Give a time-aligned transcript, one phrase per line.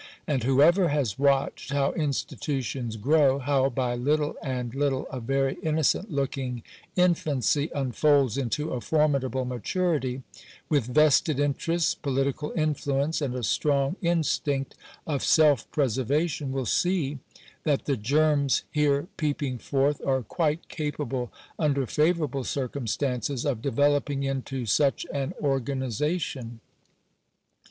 [0.25, 6.09] And whoever has watched how institutions grow— how by little and little a very innocent
[6.11, 6.63] looking
[6.95, 10.23] infancy unfolds into a formidable maturity,
[10.69, 14.73] with vested interests, political influence, and a strong instinct
[15.05, 17.19] of self preservation, will see
[17.63, 24.65] that the germs here peeping forth are quite capable, under favourable circumstances, of developing into
[24.65, 26.59] such an organization.